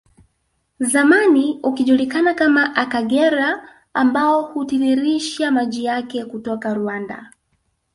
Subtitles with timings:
[0.79, 7.31] Zamani ukijulikana kama Akagera ambao hutiririsha maji yake kutoka Rwanda